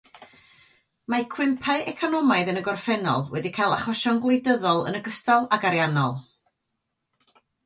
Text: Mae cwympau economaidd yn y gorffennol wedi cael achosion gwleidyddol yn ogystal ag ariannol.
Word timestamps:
Mae 1.13 1.25
cwympau 1.33 1.83
economaidd 1.91 2.49
yn 2.53 2.57
y 2.61 2.63
gorffennol 2.69 3.27
wedi 3.35 3.51
cael 3.59 3.77
achosion 3.77 4.19
gwleidyddol 4.25 4.83
yn 4.93 4.99
ogystal 5.03 5.47
ag 5.59 5.69
ariannol. 5.73 6.19